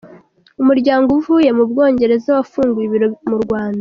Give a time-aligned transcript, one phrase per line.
[0.61, 3.69] Umuryango Uvuye Mubwongereza wafunguye ibiro mu Rwanda